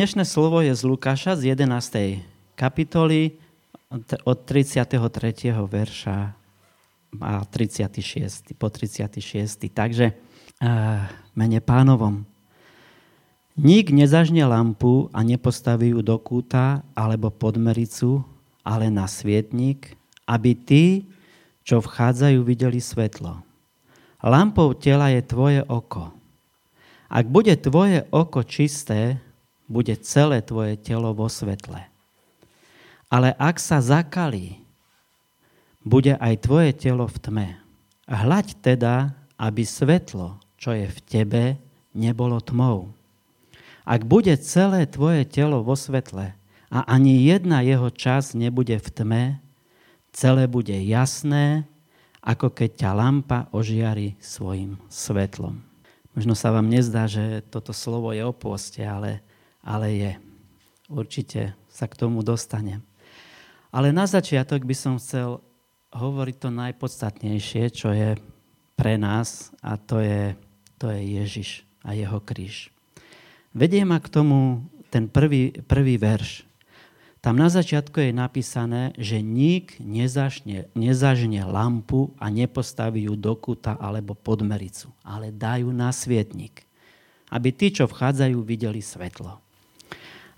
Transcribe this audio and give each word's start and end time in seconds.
dnešné 0.00 0.24
slovo 0.24 0.64
je 0.64 0.72
z 0.72 0.88
Lukáša 0.88 1.36
z 1.36 1.52
11. 1.52 2.24
kapitoly 2.56 3.36
od 4.24 4.48
33. 4.48 4.96
verša 5.52 6.18
a 7.20 7.32
36. 7.44 8.56
po 8.56 8.72
36. 8.72 9.60
Takže 9.68 10.16
mene 11.36 11.60
pánovom. 11.60 12.24
Nik 13.60 13.92
nezažne 13.92 14.40
lampu 14.48 15.12
a 15.12 15.20
nepostaví 15.20 15.92
ju 15.92 16.00
do 16.00 16.16
kúta 16.16 16.80
alebo 16.96 17.28
pod 17.28 17.60
mericu, 17.60 18.24
ale 18.64 18.88
na 18.88 19.04
svietnik, 19.04 20.00
aby 20.24 20.56
tí, 20.56 21.12
čo 21.60 21.84
vchádzajú, 21.84 22.40
videli 22.40 22.80
svetlo. 22.80 23.44
Lampou 24.24 24.72
tela 24.72 25.12
je 25.12 25.20
tvoje 25.20 25.60
oko. 25.68 26.08
Ak 27.12 27.28
bude 27.28 27.52
tvoje 27.60 28.08
oko 28.08 28.40
čisté, 28.48 29.20
bude 29.70 29.94
celé 30.02 30.42
tvoje 30.42 30.74
telo 30.74 31.14
vo 31.14 31.30
svetle. 31.30 31.86
Ale 33.06 33.30
ak 33.38 33.62
sa 33.62 33.78
zakalí, 33.78 34.58
bude 35.86 36.18
aj 36.18 36.34
tvoje 36.42 36.74
telo 36.74 37.06
v 37.06 37.16
tme. 37.22 37.48
Hľaď 38.10 38.58
teda, 38.58 39.14
aby 39.38 39.62
svetlo, 39.62 40.42
čo 40.58 40.74
je 40.74 40.90
v 40.90 40.98
tebe, 41.06 41.44
nebolo 41.94 42.42
tmou. 42.42 42.90
Ak 43.86 44.04
bude 44.04 44.34
celé 44.42 44.84
tvoje 44.90 45.24
telo 45.24 45.62
vo 45.62 45.78
svetle 45.78 46.34
a 46.68 46.78
ani 46.84 47.22
jedna 47.26 47.62
jeho 47.64 47.88
čas 47.88 48.36
nebude 48.36 48.76
v 48.76 48.88
tme, 48.90 49.22
celé 50.12 50.44
bude 50.50 50.74
jasné, 50.74 51.64
ako 52.20 52.52
keď 52.52 52.70
ťa 52.76 52.90
lampa 52.92 53.38
ožiari 53.50 54.18
svojim 54.20 54.76
svetlom. 54.92 55.64
Možno 56.12 56.36
sa 56.36 56.52
vám 56.52 56.68
nezdá, 56.68 57.08
že 57.08 57.40
toto 57.48 57.72
slovo 57.72 58.12
je 58.12 58.20
o 58.20 58.34
pôste, 58.34 58.84
ale, 58.84 59.24
ale 59.70 59.94
je. 59.94 60.12
Určite 60.90 61.54
sa 61.70 61.86
k 61.86 61.94
tomu 61.94 62.26
dostanem. 62.26 62.82
Ale 63.70 63.94
na 63.94 64.10
začiatok 64.10 64.66
by 64.66 64.74
som 64.74 64.98
chcel 64.98 65.38
hovoriť 65.94 66.36
to 66.42 66.50
najpodstatnejšie, 66.50 67.62
čo 67.70 67.94
je 67.94 68.18
pre 68.74 68.98
nás 68.98 69.54
a 69.62 69.78
to 69.78 70.02
je, 70.02 70.34
to 70.82 70.90
je 70.90 71.00
Ježiš 71.22 71.62
a 71.86 71.94
jeho 71.94 72.18
kríž. 72.18 72.74
Vedie 73.54 73.86
ma 73.86 74.02
k 74.02 74.10
tomu 74.10 74.66
ten 74.90 75.06
prvý, 75.06 75.54
prvý 75.70 75.94
verš. 75.94 76.42
Tam 77.20 77.36
na 77.36 77.52
začiatku 77.52 78.00
je 78.00 78.16
napísané, 78.16 78.96
že 78.96 79.20
nik 79.20 79.76
nezažne, 79.76 80.72
nezažne 80.72 81.44
lampu 81.44 82.16
a 82.16 82.32
nepostaví 82.32 83.06
ju 83.06 83.14
do 83.14 83.36
kuta 83.36 83.76
alebo 83.76 84.16
pod 84.16 84.40
mericu, 84.40 84.88
ale 85.04 85.28
dajú 85.28 85.68
na 85.68 85.92
svietnik, 85.92 86.64
aby 87.28 87.52
tí, 87.52 87.70
čo 87.70 87.84
vchádzajú, 87.84 88.40
videli 88.40 88.80
svetlo. 88.80 89.49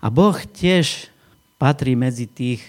A 0.03 0.11
Boh 0.11 0.35
tiež 0.35 1.07
patrí 1.55 1.95
medzi 1.95 2.27
tých, 2.27 2.59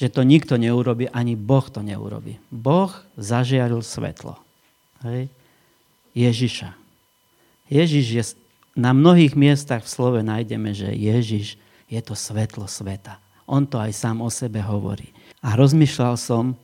že 0.00 0.08
to 0.08 0.24
nikto 0.24 0.56
neurobi, 0.56 1.12
ani 1.12 1.36
Boh 1.36 1.68
to 1.68 1.84
neurobi. 1.84 2.40
Boh 2.48 2.88
zažiaril 3.20 3.84
svetlo. 3.84 4.40
Hej? 5.04 5.28
Ježiša. 6.16 6.72
Ježiš 7.68 8.06
je, 8.08 8.22
na 8.72 8.96
mnohých 8.96 9.36
miestach 9.36 9.84
v 9.84 9.92
slove 9.92 10.20
nájdeme, 10.24 10.72
že 10.72 10.88
Ježiš 10.88 11.60
je 11.92 12.00
to 12.00 12.16
svetlo 12.16 12.64
sveta. 12.64 13.20
On 13.44 13.68
to 13.68 13.76
aj 13.76 13.92
sám 13.92 14.24
o 14.24 14.32
sebe 14.32 14.64
hovorí. 14.64 15.12
A 15.44 15.60
rozmýšľal 15.60 16.16
som, 16.16 16.56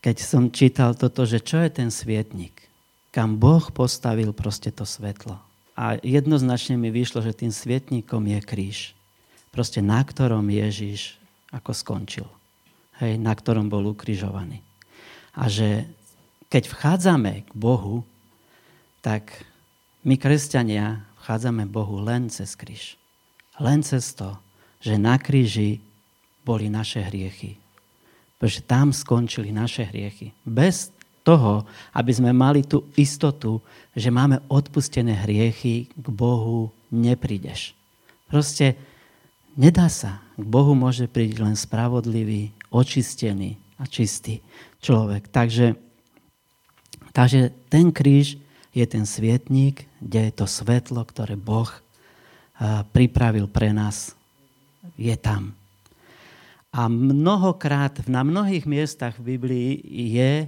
keď 0.00 0.16
som 0.24 0.48
čítal 0.48 0.96
toto, 0.96 1.28
že 1.28 1.44
čo 1.44 1.60
je 1.60 1.68
ten 1.68 1.92
svietnik? 1.92 2.64
Kam 3.12 3.36
Boh 3.36 3.68
postavil 3.68 4.32
proste 4.32 4.72
to 4.72 4.88
svetlo. 4.88 5.36
A 5.76 6.00
jednoznačne 6.00 6.80
mi 6.80 6.88
vyšlo, 6.88 7.20
že 7.20 7.36
tým 7.36 7.52
svietnikom 7.52 8.24
je 8.24 8.40
kríž. 8.40 8.97
Proste 9.50 9.80
na 9.80 10.04
ktorom 10.04 10.46
Ježiš 10.48 11.16
ako 11.52 11.72
skončil 11.72 12.28
hej, 13.02 13.16
na 13.18 13.32
ktorom 13.34 13.70
bol 13.70 13.82
ukrižovaný. 13.94 14.62
A 15.38 15.46
že 15.46 15.86
keď 16.50 16.62
vchádzame 16.66 17.46
k 17.46 17.50
Bohu, 17.54 18.02
tak 19.00 19.46
my, 20.02 20.18
kresťania, 20.18 21.06
vchádzame 21.22 21.68
Bohu 21.70 22.02
len 22.02 22.26
cez 22.32 22.58
kríž. 22.58 22.98
Len 23.58 23.82
cez 23.82 24.14
to, 24.14 24.34
že 24.82 24.98
na 24.98 25.18
kríži 25.18 25.82
boli 26.42 26.70
naše 26.70 27.02
hriechy. 27.02 27.58
Pretože 28.38 28.62
tam 28.66 28.94
skončili 28.94 29.50
naše 29.50 29.86
hriechy. 29.86 30.30
Bez 30.46 30.94
toho, 31.26 31.66
aby 31.92 32.12
sme 32.14 32.30
mali 32.30 32.64
tú 32.64 32.86
istotu, 32.94 33.60
že 33.92 34.08
máme 34.08 34.40
odpustené 34.48 35.26
hriechy, 35.26 35.90
k 35.90 36.06
Bohu 36.08 36.70
neprídeš. 36.88 37.74
Proste 38.30 38.78
nedá 39.58 39.90
sa. 39.90 40.22
K 40.38 40.46
Bohu 40.46 40.78
môže 40.78 41.10
prísť 41.10 41.42
len 41.42 41.58
spravodlivý, 41.58 42.54
očistený 42.70 43.58
a 43.76 43.84
čistý 43.90 44.38
človek. 44.78 45.26
Takže, 45.26 45.74
takže 47.10 47.50
ten 47.66 47.90
kríž 47.90 48.38
je 48.70 48.84
ten 48.86 49.02
svietník, 49.02 49.90
kde 49.98 50.30
je 50.30 50.32
to 50.38 50.46
svetlo, 50.46 51.02
ktoré 51.02 51.34
Boh 51.34 51.66
pripravil 52.94 53.50
pre 53.50 53.74
nás. 53.74 54.14
Je 54.94 55.14
tam. 55.18 55.54
A 56.70 56.86
mnohokrát, 56.86 58.06
na 58.06 58.22
mnohých 58.22 58.62
miestach 58.68 59.18
v 59.18 59.34
Biblii 59.34 59.70
je, 60.14 60.46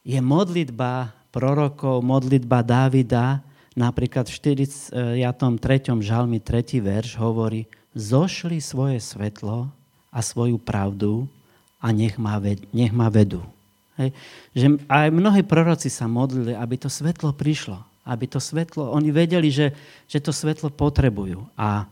je 0.00 0.20
modlitba 0.24 1.12
prorokov, 1.28 2.00
modlitba 2.00 2.64
Dávida, 2.64 3.44
napríklad 3.74 4.30
v 4.30 4.56
43. 4.56 4.94
žalmi 6.00 6.38
3. 6.38 6.80
verš 6.80 7.18
hovorí, 7.18 7.66
zošli 7.94 8.58
svoje 8.58 8.98
svetlo 8.98 9.70
a 10.10 10.18
svoju 10.22 10.58
pravdu 10.58 11.30
a 11.78 11.94
nech 11.94 12.18
ma, 12.18 12.38
ved, 12.42 12.62
nech 12.74 12.90
ma 12.90 13.10
vedú. 13.10 13.42
Hej. 13.94 14.10
Že 14.54 14.66
aj 14.90 15.08
mnohí 15.14 15.42
proroci 15.46 15.86
sa 15.86 16.10
modlili, 16.10 16.54
aby 16.54 16.74
to 16.78 16.90
svetlo 16.90 17.30
prišlo. 17.30 17.78
Aby 18.04 18.28
to 18.28 18.42
svetlo, 18.42 18.92
oni 18.92 19.08
vedeli, 19.14 19.48
že, 19.48 19.72
že 20.10 20.20
to 20.20 20.34
svetlo 20.34 20.68
potrebujú. 20.68 21.46
A, 21.56 21.88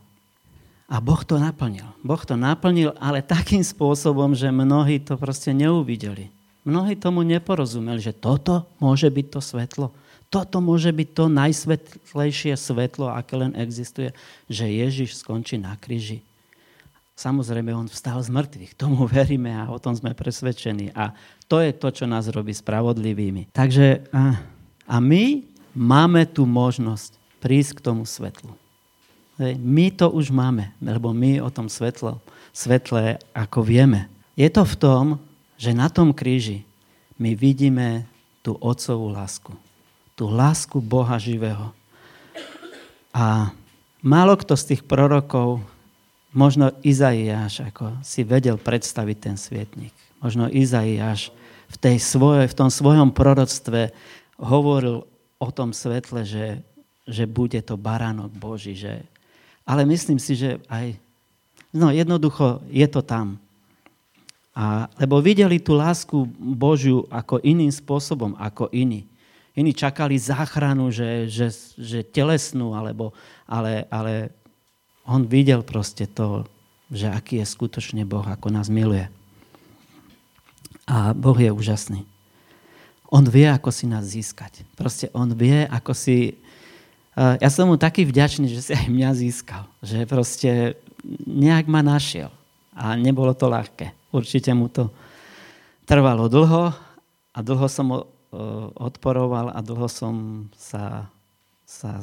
a 0.90 0.96
Boh 1.00 1.22
to 1.24 1.40
naplnil. 1.40 1.86
Boh 2.04 2.20
to 2.20 2.36
naplnil, 2.36 2.92
ale 3.00 3.24
takým 3.24 3.64
spôsobom, 3.64 4.36
že 4.36 4.52
mnohí 4.52 5.00
to 5.00 5.16
proste 5.16 5.54
neuvideli. 5.56 6.28
Mnohí 6.62 6.94
tomu 6.94 7.26
neporozumeli, 7.26 7.98
že 7.98 8.14
toto 8.14 8.68
môže 8.78 9.08
byť 9.10 9.26
to 9.32 9.40
svetlo. 9.42 9.86
Toto 10.32 10.64
môže 10.64 10.88
byť 10.88 11.08
to 11.12 11.24
najsvetlejšie 11.28 12.56
svetlo, 12.56 13.12
aké 13.12 13.36
len 13.36 13.52
existuje, 13.52 14.16
že 14.48 14.64
Ježiš 14.64 15.20
skončí 15.20 15.60
na 15.60 15.76
kríži 15.76 16.24
Samozrejme, 17.12 17.70
on 17.70 17.86
vstal 17.86 18.18
z 18.24 18.32
mŕtvych. 18.32 18.74
Tomu 18.74 19.06
veríme 19.10 19.52
a 19.54 19.70
o 19.70 19.78
tom 19.78 19.94
sme 19.94 20.16
presvedčení. 20.16 20.90
A 20.96 21.14
to 21.46 21.60
je 21.60 21.70
to, 21.70 21.88
čo 21.92 22.04
nás 22.08 22.26
robí 22.32 22.50
spravodlivými. 22.50 23.52
Takže 23.52 24.08
a, 24.10 24.40
a 24.88 24.96
my 24.98 25.44
máme 25.76 26.26
tu 26.26 26.48
možnosť 26.48 27.14
prísť 27.38 27.78
k 27.78 27.84
tomu 27.84 28.02
svetlu. 28.08 28.56
My 29.58 29.90
to 29.90 30.06
už 30.12 30.30
máme, 30.30 30.70
lebo 30.78 31.10
my 31.10 31.42
o 31.42 31.50
tom 31.50 31.66
svetlo, 31.66 32.22
svetle 32.54 33.18
ako 33.34 33.64
vieme. 33.64 34.06
Je 34.38 34.46
to 34.46 34.62
v 34.62 34.78
tom, 34.78 35.04
že 35.58 35.74
na 35.74 35.90
tom 35.90 36.14
kríži 36.14 36.62
my 37.18 37.34
vidíme 37.34 38.06
tú 38.44 38.54
otcovú 38.62 39.10
lásku. 39.10 39.50
Tú 40.12 40.28
lásku 40.28 40.80
Boha 40.80 41.16
živého. 41.16 41.72
A 43.12 43.52
málo 44.00 44.36
kto 44.36 44.56
z 44.56 44.76
tých 44.76 44.82
prorokov 44.84 45.60
Možno 46.32 46.72
Izaiáš 46.80 47.60
ako 47.60 48.00
si 48.00 48.24
vedel 48.24 48.56
predstaviť 48.56 49.16
ten 49.20 49.36
svietnik. 49.36 49.92
Možno 50.24 50.48
Izaiáš 50.48 51.28
v, 51.68 51.76
tej 51.76 51.96
svoje, 52.00 52.48
v 52.48 52.56
tom 52.56 52.72
svojom 52.72 53.12
proroctve 53.12 53.92
hovoril 54.40 55.04
o 55.36 55.48
tom 55.52 55.76
svetle, 55.76 56.24
že, 56.24 56.64
že 57.04 57.28
bude 57.28 57.60
to 57.60 57.76
baránok 57.76 58.32
Boží. 58.32 58.72
Že... 58.72 59.04
Ale 59.68 59.84
myslím 59.84 60.16
si, 60.16 60.32
že 60.32 60.56
aj 60.72 60.96
no, 61.68 61.92
jednoducho 61.92 62.64
je 62.72 62.88
to 62.88 63.04
tam. 63.04 63.36
A, 64.56 64.88
lebo 64.96 65.20
videli 65.20 65.60
tú 65.60 65.76
lásku 65.76 66.16
Božiu 66.40 67.04
ako 67.12 67.44
iným 67.44 67.72
spôsobom, 67.72 68.32
ako 68.40 68.72
iní. 68.72 69.04
Iní 69.52 69.76
čakali 69.76 70.16
záchranu, 70.16 70.88
že, 70.88 71.28
že, 71.28 71.52
že 71.76 72.00
telesnú, 72.00 72.72
alebo, 72.72 73.12
ale, 73.44 73.84
ale 73.92 74.32
on 75.04 75.28
videl 75.28 75.60
proste 75.60 76.08
to, 76.08 76.48
že 76.88 77.08
aký 77.08 77.40
je 77.40 77.46
skutočne 77.48 78.04
Boh, 78.08 78.24
ako 78.24 78.48
nás 78.48 78.72
miluje. 78.72 79.08
A 80.88 81.12
Boh 81.12 81.36
je 81.36 81.52
úžasný. 81.52 82.08
On 83.12 83.20
vie, 83.20 83.44
ako 83.44 83.68
si 83.68 83.84
nás 83.84 84.08
získať. 84.08 84.64
Proste 84.72 85.12
on 85.12 85.28
vie, 85.36 85.68
ako 85.68 85.92
si... 85.92 86.40
Ja 87.12 87.52
som 87.52 87.68
mu 87.68 87.76
taký 87.76 88.08
vďačný, 88.08 88.48
že 88.48 88.64
si 88.64 88.72
aj 88.72 88.88
mňa 88.88 89.10
získal. 89.12 89.68
Že 89.84 90.08
proste 90.08 90.50
nejak 91.28 91.68
ma 91.68 91.84
našiel. 91.84 92.32
A 92.72 92.96
nebolo 92.96 93.36
to 93.36 93.52
ľahké. 93.52 93.92
Určite 94.16 94.48
mu 94.56 94.72
to 94.72 94.88
trvalo 95.84 96.24
dlho 96.32 96.72
a 97.36 97.38
dlho 97.44 97.68
som 97.68 98.08
odporoval 98.76 99.52
a 99.52 99.60
dlho 99.60 99.88
som 99.92 100.48
sa, 100.56 101.12
sa 101.68 102.00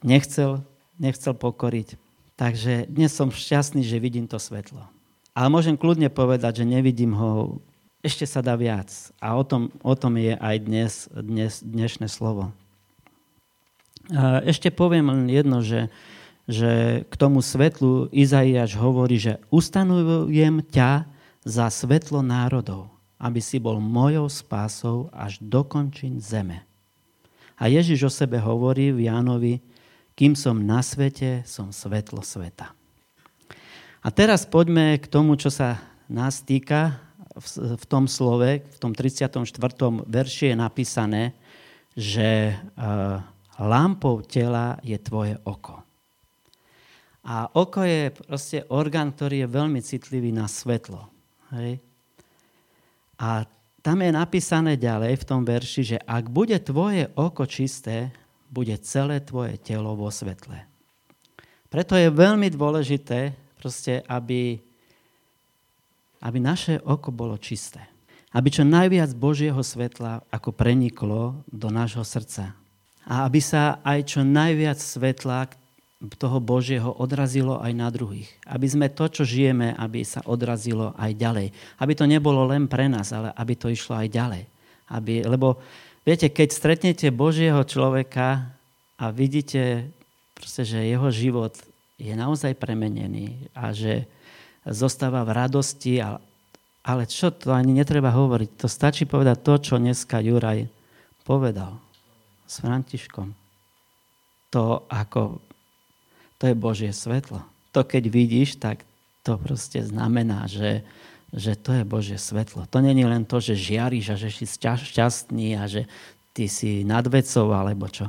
nechcel 0.00 0.64
nechcel 0.98 1.36
pokoriť. 1.36 1.96
Takže 2.36 2.88
dnes 2.88 3.12
som 3.12 3.32
šťastný, 3.32 3.80
že 3.80 4.00
vidím 4.00 4.28
to 4.28 4.36
svetlo. 4.36 4.84
Ale 5.32 5.48
môžem 5.48 5.76
kľudne 5.76 6.08
povedať, 6.12 6.64
že 6.64 6.68
nevidím 6.68 7.16
ho, 7.16 7.60
ešte 8.04 8.28
sa 8.28 8.44
dá 8.44 8.56
viac. 8.56 8.88
A 9.20 9.36
o 9.36 9.44
tom, 9.44 9.72
o 9.80 9.94
tom 9.96 10.16
je 10.20 10.36
aj 10.36 10.56
dnes, 10.64 10.92
dnes, 11.12 11.60
dnešné 11.64 12.08
slovo. 12.08 12.52
Ešte 14.44 14.72
poviem 14.72 15.08
len 15.12 15.28
jedno, 15.28 15.64
že, 15.64 15.88
že 16.44 17.04
k 17.08 17.14
tomu 17.16 17.40
svetlu 17.40 18.08
Izaiáš 18.12 18.76
hovorí, 18.76 19.16
že 19.20 19.40
ustanovujem 19.48 20.64
ťa 20.72 21.08
za 21.44 21.66
svetlo 21.72 22.20
národov, 22.20 22.92
aby 23.16 23.40
si 23.40 23.56
bol 23.56 23.80
mojou 23.80 24.28
spásou 24.28 25.08
až 25.12 25.40
do 25.40 25.64
končín 25.64 26.20
zeme. 26.20 26.64
A 27.56 27.72
Ježiš 27.72 28.08
o 28.08 28.12
sebe 28.12 28.36
hovorí 28.36 28.92
v 28.92 29.08
Jánovi, 29.08 29.64
kým 30.16 30.36
som 30.36 30.56
na 30.56 30.84
svete, 30.84 31.44
som 31.48 31.72
svetlo 31.72 32.20
sveta. 32.20 32.72
A 34.04 34.08
teraz 34.12 34.44
poďme 34.44 35.00
k 35.00 35.08
tomu, 35.08 35.34
čo 35.40 35.48
sa 35.48 35.80
nás 36.06 36.44
týka. 36.44 37.02
V, 37.36 37.84
tom 37.84 38.08
slove, 38.08 38.64
v 38.64 38.78
tom 38.80 38.96
34. 38.96 39.44
verši 40.08 40.44
je 40.48 40.56
napísané, 40.56 41.36
že 41.92 42.56
uh, 42.56 43.20
lampou 43.60 44.24
tela 44.24 44.80
je 44.80 44.96
tvoje 44.96 45.36
oko. 45.44 45.84
A 47.28 47.52
oko 47.52 47.84
je 47.84 48.08
proste 48.08 48.64
orgán, 48.72 49.12
ktorý 49.12 49.44
je 49.44 49.52
veľmi 49.52 49.80
citlivý 49.84 50.32
na 50.32 50.48
svetlo. 50.48 51.12
Hej? 51.52 51.84
A 53.16 53.48
tam 53.80 54.02
je 54.02 54.10
napísané 54.10 54.74
ďalej 54.76 55.22
v 55.22 55.26
tom 55.28 55.46
verši, 55.46 55.82
že 55.96 55.98
ak 56.02 56.28
bude 56.28 56.58
tvoje 56.58 57.06
oko 57.14 57.46
čisté, 57.46 58.10
bude 58.50 58.74
celé 58.82 59.22
tvoje 59.22 59.58
telo 59.62 59.94
vo 59.94 60.10
svetle. 60.10 60.66
Preto 61.70 61.98
je 61.98 62.10
veľmi 62.10 62.50
dôležité, 62.50 63.34
proste, 63.58 64.02
aby, 64.06 64.62
aby 66.22 66.38
naše 66.38 66.78
oko 66.82 67.10
bolo 67.10 67.34
čisté. 67.38 67.82
Aby 68.30 68.52
čo 68.52 68.64
najviac 68.68 69.10
Božieho 69.16 69.58
svetla 69.64 70.22
ako 70.28 70.52
preniklo 70.54 71.42
do 71.48 71.72
nášho 71.72 72.04
srdca. 72.04 72.54
A 73.06 73.26
aby 73.26 73.38
sa 73.38 73.80
aj 73.86 74.18
čo 74.18 74.20
najviac 74.26 74.78
svetla, 74.78 75.50
toho 75.96 76.38
Božieho 76.44 76.92
odrazilo 76.92 77.56
aj 77.56 77.72
na 77.72 77.88
druhých. 77.88 78.28
Aby 78.44 78.66
sme 78.68 78.86
to, 78.92 79.08
čo 79.08 79.24
žijeme, 79.24 79.72
aby 79.72 80.04
sa 80.04 80.20
odrazilo 80.28 80.92
aj 81.00 81.16
ďalej. 81.16 81.46
Aby 81.80 81.92
to 81.96 82.04
nebolo 82.04 82.44
len 82.44 82.68
pre 82.68 82.84
nás, 82.84 83.16
ale 83.16 83.32
aby 83.32 83.56
to 83.56 83.72
išlo 83.72 83.96
aj 83.96 84.08
ďalej. 84.12 84.44
Aby, 84.92 85.24
lebo 85.24 85.56
viete, 86.04 86.28
keď 86.28 86.48
stretnete 86.52 87.08
Božieho 87.08 87.64
človeka 87.64 88.52
a 89.00 89.04
vidíte, 89.08 89.88
proste, 90.36 90.68
že 90.68 90.84
jeho 90.84 91.08
život 91.08 91.56
je 91.96 92.12
naozaj 92.12 92.52
premenený 92.60 93.48
a 93.56 93.72
že 93.72 94.04
zostáva 94.68 95.24
v 95.24 95.32
radosti, 95.32 95.96
ale, 96.84 97.02
čo 97.08 97.32
to 97.32 97.56
ani 97.56 97.72
netreba 97.72 98.12
hovoriť. 98.12 98.50
To 98.60 98.68
stačí 98.68 99.08
povedať 99.08 99.40
to, 99.40 99.54
čo 99.56 99.74
dneska 99.80 100.20
Juraj 100.20 100.68
povedal 101.24 101.80
s 102.44 102.60
Františkom. 102.60 103.32
To, 104.52 104.84
ako 104.92 105.45
je 106.46 106.56
Božie 106.56 106.92
svetlo. 106.94 107.42
To, 107.74 107.80
keď 107.84 108.08
vidíš, 108.08 108.56
tak 108.56 108.86
to 109.26 109.36
proste 109.36 109.82
znamená, 109.82 110.46
že, 110.46 110.86
že 111.34 111.58
to 111.58 111.74
je 111.74 111.82
Božie 111.82 112.18
svetlo. 112.18 112.64
To 112.70 112.78
není 112.78 113.02
len 113.02 113.26
to, 113.26 113.42
že 113.42 113.58
žiariš 113.58 114.14
a 114.14 114.16
že 114.16 114.30
si 114.30 114.46
šťastný 114.46 115.58
a 115.58 115.66
že 115.66 115.90
ty 116.30 116.46
si 116.46 116.86
nad 116.86 117.02
vecou 117.10 117.50
alebo 117.50 117.90
čo. 117.90 118.08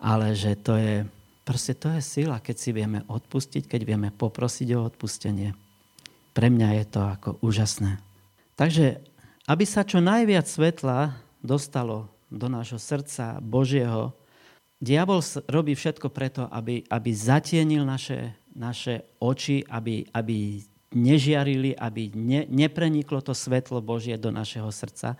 Ale 0.00 0.32
že 0.32 0.56
to 0.56 0.78
je, 0.78 1.04
proste 1.44 1.76
to 1.76 1.92
je 1.94 2.02
sila, 2.02 2.40
keď 2.40 2.56
si 2.56 2.70
vieme 2.72 3.04
odpustiť, 3.06 3.66
keď 3.68 3.80
vieme 3.84 4.08
poprosiť 4.14 4.68
o 4.78 4.88
odpustenie. 4.88 5.52
Pre 6.32 6.48
mňa 6.48 6.68
je 6.82 6.84
to 6.86 7.00
ako 7.02 7.28
úžasné. 7.42 7.98
Takže, 8.54 9.02
aby 9.46 9.64
sa 9.66 9.86
čo 9.86 10.02
najviac 10.02 10.46
svetla 10.46 11.18
dostalo 11.42 12.10
do 12.26 12.50
nášho 12.50 12.78
srdca 12.78 13.38
Božieho, 13.38 14.17
Diabol 14.78 15.18
robí 15.50 15.74
všetko 15.74 16.06
preto, 16.14 16.46
aby, 16.46 16.86
aby 16.86 17.10
zatienil 17.10 17.82
naše, 17.82 18.38
naše 18.54 19.02
oči, 19.18 19.66
aby, 19.66 20.06
aby 20.14 20.62
nežiarili, 20.94 21.74
aby 21.74 22.14
ne, 22.14 22.46
nepreniklo 22.46 23.18
to 23.18 23.34
svetlo 23.34 23.82
Božie 23.82 24.14
do 24.14 24.30
našeho 24.30 24.70
srdca. 24.70 25.18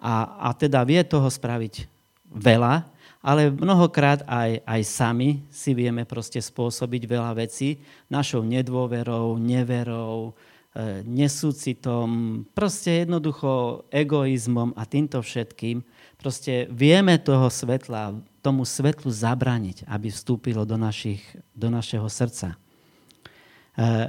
A, 0.00 0.14
a 0.44 0.48
teda 0.52 0.84
vie 0.84 1.00
toho 1.04 1.28
spraviť 1.32 1.88
veľa, 2.28 2.86
ale 3.20 3.52
mnohokrát 3.52 4.24
aj, 4.24 4.64
aj 4.64 4.80
sami 4.84 5.44
si 5.52 5.76
vieme 5.76 6.08
proste 6.08 6.40
spôsobiť 6.40 7.02
veľa 7.04 7.36
vecí 7.36 7.80
našou 8.08 8.40
nedôverou, 8.40 9.36
neverou, 9.36 10.32
e, 10.72 11.04
nesúcitom, 11.04 12.40
proste 12.56 13.04
jednoducho 13.04 13.84
egoizmom 13.92 14.72
a 14.72 14.88
týmto 14.88 15.20
všetkým. 15.20 15.84
Proste 16.20 16.68
vieme 16.68 17.16
toho 17.16 17.48
svetla 17.48 18.12
tomu 18.40 18.64
svetlu 18.64 19.12
zabraniť, 19.12 19.84
aby 19.84 20.08
vstúpilo 20.08 20.64
do, 20.64 20.80
našich, 20.80 21.20
do 21.52 21.68
našeho 21.68 22.08
srdca. 22.08 22.56
E, 22.56 22.58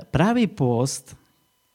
pravý 0.08 0.48
pôst 0.48 1.16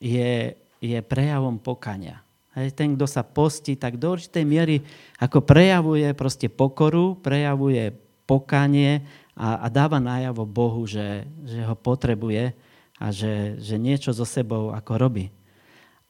je, 0.01 0.57
je 0.81 0.99
prejavom 1.05 1.61
pokania. 1.61 2.25
Hej, 2.57 2.73
ten, 2.73 2.97
kto 2.97 3.05
sa 3.05 3.21
postí, 3.21 3.77
tak 3.77 4.01
do 4.01 4.17
určitej 4.17 4.45
miery 4.49 4.81
ako 5.21 5.45
prejavuje 5.45 6.09
proste 6.17 6.49
pokoru, 6.49 7.21
prejavuje 7.21 7.93
pokanie 8.25 9.05
a, 9.37 9.61
a 9.61 9.67
dáva 9.69 10.01
najavo 10.01 10.49
Bohu, 10.49 10.89
že, 10.89 11.29
že 11.45 11.61
ho 11.69 11.77
potrebuje 11.77 12.57
a 12.97 13.13
že, 13.13 13.61
že 13.61 13.77
niečo 13.77 14.17
so 14.17 14.25
sebou 14.25 14.73
ako 14.73 14.93
robí. 14.97 15.29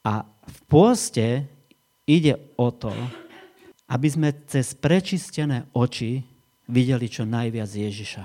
A 0.07 0.23
v 0.47 0.59
pôste 0.71 1.43
ide 2.07 2.39
o 2.55 2.71
to, 2.71 2.95
aby 3.87 4.07
sme 4.11 4.29
cez 4.47 4.75
prečistené 4.75 5.71
oči 5.71 6.23
videli 6.67 7.07
čo 7.07 7.23
najviac 7.23 7.71
Ježiša. 7.71 8.23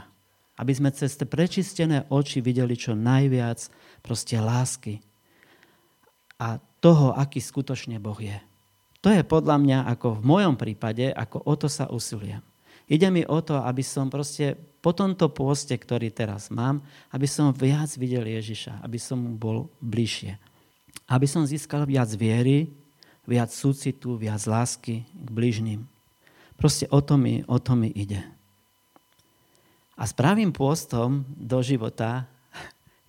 Aby 0.59 0.73
sme 0.75 0.91
cez 0.91 1.14
tie 1.14 1.26
prečistené 1.26 2.05
oči 2.11 2.43
videli 2.43 2.75
čo 2.75 2.93
najviac 2.99 3.70
proste 4.03 4.37
lásky 4.37 5.00
a 6.43 6.59
toho, 6.82 7.14
aký 7.14 7.38
skutočne 7.38 8.03
Boh 8.03 8.19
je. 8.19 8.35
To 9.03 9.10
je 9.10 9.22
podľa 9.22 9.58
mňa, 9.58 9.79
ako 9.98 10.19
v 10.19 10.27
mojom 10.27 10.55
prípade, 10.58 11.10
ako 11.10 11.43
o 11.46 11.55
to 11.55 11.70
sa 11.70 11.91
usilujem. 11.91 12.43
Ide 12.91 13.08
mi 13.15 13.22
o 13.22 13.39
to, 13.43 13.63
aby 13.63 13.82
som 13.82 14.10
proste 14.10 14.58
po 14.82 14.91
tomto 14.91 15.31
pôste, 15.31 15.79
ktorý 15.79 16.10
teraz 16.10 16.51
mám, 16.51 16.82
aby 17.15 17.31
som 17.31 17.55
viac 17.55 17.89
videl 17.94 18.27
Ježiša, 18.27 18.82
aby 18.82 18.98
som 18.98 19.22
mu 19.22 19.39
bol 19.39 19.70
bližšie. 19.79 20.34
Aby 21.06 21.27
som 21.31 21.46
získal 21.46 21.86
viac 21.86 22.10
viery, 22.19 22.81
viac 23.26 23.50
súcitu, 23.55 24.19
viac 24.19 24.43
lásky 24.46 25.06
k 25.06 25.29
bližným. 25.31 25.86
Proste 26.58 26.86
o 26.91 27.02
to 27.02 27.19
mi, 27.19 27.43
o 27.46 27.58
to 27.58 27.74
mi 27.74 27.91
ide. 27.91 28.22
A 29.98 30.02
s 30.08 30.12
pravým 30.14 30.50
pôstom 30.50 31.22
do 31.36 31.62
života 31.62 32.26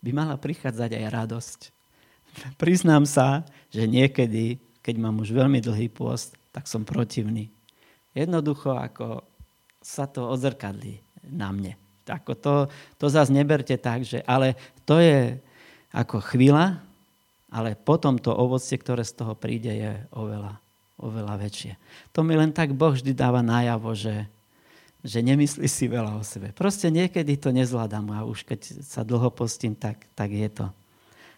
by 0.03 0.11
mala 0.13 0.35
prichádzať 0.37 0.89
aj 0.99 1.05
radosť. 1.09 1.59
Priznám 2.57 3.05
sa, 3.05 3.45
že 3.69 3.85
niekedy, 3.85 4.59
keď 4.83 4.95
mám 4.99 5.21
už 5.21 5.33
veľmi 5.33 5.63
dlhý 5.63 5.89
pôst, 5.89 6.35
tak 6.53 6.69
som 6.69 6.85
protivný. 6.85 7.49
Jednoducho, 8.13 8.77
ako 8.77 9.25
sa 9.81 10.05
to 10.05 10.29
odzrkadlí 10.29 11.01
na 11.33 11.49
mne. 11.49 11.73
Ako 12.05 12.35
to, 12.35 12.53
to 12.99 13.05
zase 13.07 13.31
neberte 13.31 13.73
tak, 13.79 14.03
že, 14.03 14.21
ale 14.27 14.59
to 14.83 14.99
je 14.99 15.39
ako 15.93 16.19
chvíľa, 16.25 16.83
ale 17.53 17.77
potom 17.77 18.17
to 18.17 18.33
ovocie, 18.33 18.81
ktoré 18.81 19.05
z 19.05 19.13
toho 19.13 19.37
príde, 19.37 19.69
je 19.69 19.93
oveľa, 20.09 20.57
oveľa 20.97 21.37
väčšie. 21.37 21.77
To 22.09 22.25
mi 22.25 22.33
len 22.33 22.49
tak 22.49 22.73
Boh 22.73 22.97
vždy 22.97 23.13
dáva 23.13 23.45
najavo, 23.45 23.93
že, 23.93 24.25
že 25.05 25.21
nemyslí 25.21 25.69
si 25.69 25.85
veľa 25.85 26.17
o 26.17 26.25
sebe. 26.25 26.49
Proste 26.49 26.89
niekedy 26.89 27.37
to 27.37 27.53
nezvládam 27.53 28.09
a 28.09 28.25
už 28.25 28.41
keď 28.41 28.81
sa 28.81 29.05
dlho 29.05 29.29
postím, 29.29 29.77
tak, 29.77 30.09
tak 30.17 30.33
je, 30.33 30.49
to, 30.49 30.65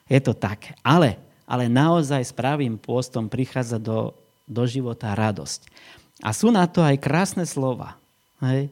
je 0.08 0.20
to 0.24 0.32
tak. 0.32 0.72
Ale, 0.80 1.20
ale 1.44 1.68
naozaj 1.68 2.24
s 2.24 2.32
pravým 2.32 2.80
pôstom 2.80 3.28
prichádza 3.28 3.76
do, 3.76 4.16
do 4.48 4.64
života 4.64 5.12
radosť. 5.12 5.68
A 6.24 6.32
sú 6.32 6.48
na 6.48 6.64
to 6.64 6.80
aj 6.80 6.96
krásne 7.04 7.44
slova. 7.44 8.00
Hej? 8.40 8.72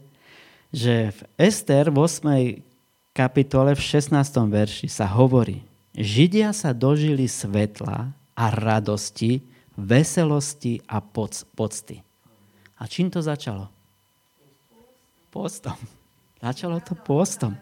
Že 0.71 0.95
v 1.11 1.19
Ester 1.35 1.91
v 1.91 2.07
8. 2.07 3.11
kapitole 3.11 3.75
v 3.75 3.83
16. 3.83 4.15
verši 4.47 4.87
sa 4.87 5.11
hovorí, 5.11 5.72
Židia 5.93 6.49
sa 6.51 6.73
dožili 6.73 7.29
svetla 7.29 8.11
a 8.33 8.45
radosti 8.49 9.45
veselosti 9.77 10.81
a 10.85 11.01
pocty. 11.01 12.01
A 12.77 12.83
čím 12.85 13.09
to 13.09 13.21
začalo? 13.21 13.69
Postom. 15.33 15.77
Začalo 16.41 16.77
to 16.83 16.93
postom. 16.93 17.57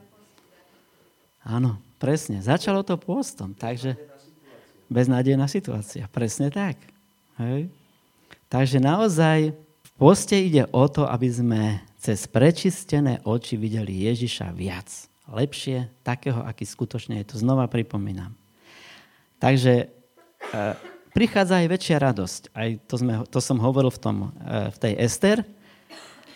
Áno, 1.45 1.79
presne. 2.01 2.43
Začalo 2.43 2.83
to 2.83 2.99
postom. 2.99 3.55
Takže 3.55 3.95
beznádejná 4.91 5.47
situácia. 5.47 6.09
Presne 6.11 6.51
tak. 6.51 6.75
Hej. 7.39 7.71
Takže 8.51 8.83
naozaj 8.83 9.55
v 9.55 9.91
poste 9.95 10.35
ide 10.35 10.67
o 10.75 10.83
to, 10.91 11.07
aby 11.07 11.29
sme 11.31 11.61
cez 11.95 12.27
prečistené 12.27 13.23
oči 13.23 13.55
videli 13.55 14.09
Ježiša 14.09 14.51
viac. 14.51 15.10
Lepšie, 15.29 15.91
takého, 16.01 16.41
aký 16.41 16.65
skutočne 16.65 17.21
je. 17.21 17.35
To 17.35 17.37
znova 17.37 17.69
pripomínam. 17.69 18.33
Takže 19.37 19.73
e, 19.85 20.65
prichádza 21.13 21.61
aj 21.61 21.67
väčšia 21.69 21.97
radosť. 21.97 22.41
Aj 22.53 22.69
to, 22.85 22.95
sme, 22.97 23.13
to 23.29 23.39
som 23.41 23.57
hovoril 23.57 23.89
v, 23.89 23.99
tom, 24.01 24.17
e, 24.41 24.69
v 24.69 24.77
tej 24.77 24.93
Ester, 25.01 25.37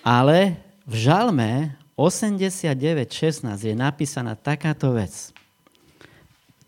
ale 0.05 0.57
v 0.85 0.93
Žalme 1.05 1.77
89.16 1.97 3.45
je 3.55 3.73
napísaná 3.73 4.35
takáto 4.35 4.93
vec. 4.93 5.31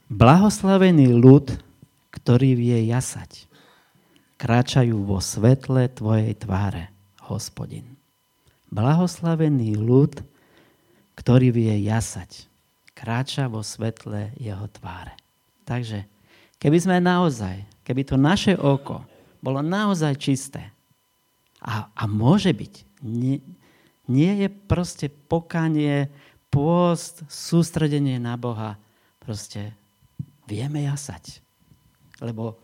Blahoslavený 0.08 1.12
ľud, 1.20 1.52
ktorý 2.16 2.56
vie 2.56 2.80
jasať, 2.88 3.44
kráčajú 4.40 5.04
vo 5.04 5.20
svetle 5.20 5.92
Tvojej 5.92 6.32
tváre, 6.40 6.96
hospodin. 7.28 8.00
Blahoslavený 8.72 9.76
ľud, 9.76 10.24
ktorý 11.28 11.52
vie 11.52 11.76
jasať, 11.84 12.48
kráča 12.96 13.52
vo 13.52 13.60
svetle 13.60 14.32
jeho 14.40 14.64
tváre. 14.72 15.12
Takže, 15.68 16.08
keby 16.56 16.80
sme 16.80 17.04
naozaj, 17.04 17.68
keby 17.84 18.08
to 18.08 18.16
naše 18.16 18.56
oko 18.56 19.04
bolo 19.44 19.60
naozaj 19.60 20.16
čisté, 20.16 20.72
a, 21.60 21.92
a 21.92 22.08
môže 22.08 22.56
byť, 22.56 23.04
nie, 23.04 23.44
nie 24.08 24.40
je 24.40 24.48
proste 24.48 25.12
pokanie, 25.12 26.08
pôst, 26.48 27.28
sústredenie 27.28 28.24
na 28.24 28.40
Boha. 28.40 28.80
Proste 29.20 29.76
vieme 30.48 30.88
jasať. 30.88 31.44
Lebo, 32.24 32.56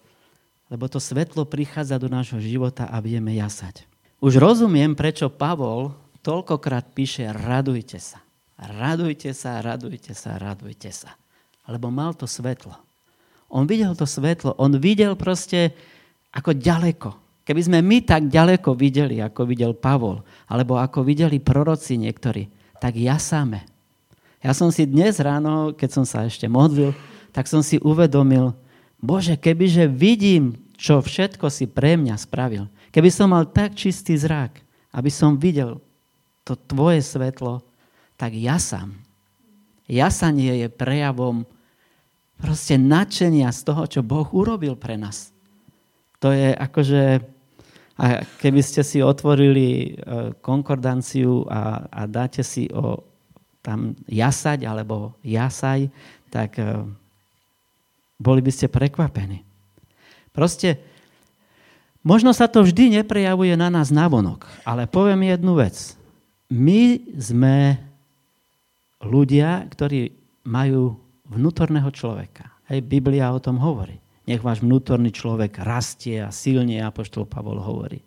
lebo 0.71 0.87
to 0.87 1.03
svetlo 1.03 1.43
prichádza 1.43 1.99
do 1.99 2.07
nášho 2.07 2.39
života 2.39 2.87
a 2.87 3.03
vieme 3.03 3.35
jasať. 3.35 3.83
Už 4.23 4.39
rozumiem, 4.39 4.95
prečo 4.95 5.27
Pavol 5.27 5.91
toľkokrát 6.23 6.95
píše 6.95 7.27
radujte 7.27 7.99
sa. 7.99 8.22
Radujte 8.63 9.35
sa, 9.35 9.59
radujte 9.59 10.15
sa, 10.15 10.39
radujte 10.39 10.89
sa. 10.95 11.19
Lebo 11.67 11.91
mal 11.91 12.15
to 12.15 12.23
svetlo. 12.23 12.75
On 13.51 13.67
videl 13.67 13.93
to 13.93 14.07
svetlo, 14.07 14.55
on 14.57 14.79
videl 14.79 15.13
proste 15.19 15.75
ako 16.33 16.57
ďaleko. 16.57 17.13
Keby 17.43 17.61
sme 17.61 17.79
my 17.83 18.01
tak 18.01 18.31
ďaleko 18.31 18.73
videli, 18.73 19.19
ako 19.19 19.43
videl 19.45 19.75
Pavol, 19.75 20.23
alebo 20.47 20.79
ako 20.79 21.03
videli 21.03 21.43
proroci 21.43 21.99
niektorí, 21.99 22.47
tak 22.79 22.95
jasáme. 22.95 23.67
Ja 24.39 24.55
som 24.55 24.71
si 24.71 24.87
dnes 24.87 25.19
ráno, 25.19 25.75
keď 25.75 25.89
som 25.91 26.05
sa 26.07 26.23
ešte 26.23 26.47
modlil, 26.47 26.95
tak 27.35 27.47
som 27.47 27.59
si 27.59 27.77
uvedomil, 27.83 28.55
Bože, 29.03 29.35
kebyže 29.35 29.91
vidím, 29.91 30.55
čo 30.79 31.03
všetko 31.03 31.51
si 31.51 31.67
pre 31.67 31.99
mňa 31.99 32.15
spravil, 32.15 32.71
keby 32.95 33.11
som 33.11 33.35
mal 33.35 33.43
tak 33.43 33.75
čistý 33.75 34.15
zrak, 34.15 34.63
aby 34.95 35.11
som 35.11 35.35
videl 35.35 35.83
to 36.47 36.55
tvoje 36.55 37.03
svetlo, 37.03 37.59
tak 38.23 38.39
jasám. 38.39 38.95
Jasanie 39.83 40.63
je 40.63 40.67
prejavom 40.71 41.43
proste 42.39 42.79
nadšenia 42.79 43.51
z 43.51 43.59
toho, 43.67 43.83
čo 43.83 43.99
Boh 43.99 44.23
urobil 44.31 44.79
pre 44.79 44.95
nás. 44.95 45.35
To 46.23 46.31
je 46.31 46.55
akože 46.55 47.19
a 47.93 48.25
keby 48.41 48.63
ste 48.63 48.81
si 48.81 49.05
otvorili 49.05 49.67
e, 49.69 49.87
konkordanciu 50.41 51.45
a, 51.45 51.85
a 51.85 52.01
dáte 52.09 52.41
si 52.41 52.65
o 52.73 53.05
tam 53.61 53.93
jasať 54.09 54.65
alebo 54.65 55.13
jasaj, 55.21 55.93
tak 56.33 56.57
e, 56.57 56.79
boli 58.17 58.41
by 58.41 58.49
ste 58.49 58.71
prekvapení. 58.71 59.45
Proste, 60.33 60.81
možno 62.01 62.33
sa 62.33 62.49
to 62.49 62.65
vždy 62.65 63.03
neprejavuje 63.03 63.53
na 63.53 63.69
nás 63.69 63.93
navonok, 63.93 64.47
ale 64.65 64.89
poviem 64.89 65.29
jednu 65.29 65.53
vec. 65.59 65.93
My 66.49 66.97
sme 67.13 67.77
ľudia, 69.05 69.67
ktorí 69.69 70.15
majú 70.47 70.99
vnútorného 71.27 71.87
človeka. 71.91 72.51
Hej, 72.71 72.83
Biblia 72.87 73.31
o 73.31 73.43
tom 73.43 73.59
hovorí. 73.59 73.99
Nech 74.23 74.39
váš 74.39 74.63
vnútorný 74.63 75.11
človek 75.11 75.59
rastie 75.59 76.23
a 76.23 76.31
silne, 76.31 76.79
apoštol 76.79 77.27
Pavol 77.27 77.59
hovorí. 77.59 77.99